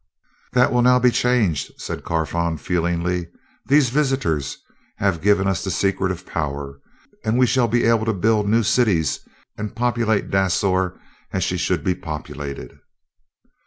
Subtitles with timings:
[0.53, 3.27] "That will now be changed," said Carfon feelingly.
[3.67, 4.57] "These visitors
[4.97, 6.79] have given us the secret of power,
[7.23, 9.19] and we shall be able to build new cities
[9.59, 10.99] and populate Dasor
[11.31, 12.79] as she should he populated."